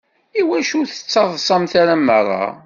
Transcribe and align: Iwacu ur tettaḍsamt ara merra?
Iwacu 0.39 0.73
ur 0.79 0.87
tettaḍsamt 0.87 1.73
ara 1.81 1.95
merra? 1.99 2.43